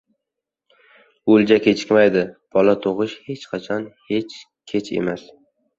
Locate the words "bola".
2.57-2.77